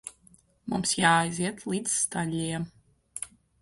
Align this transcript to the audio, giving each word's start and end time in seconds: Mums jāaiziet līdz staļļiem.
Mums 0.73 0.95
jāaiziet 1.03 1.63
līdz 1.75 2.01
staļļiem. 2.01 2.69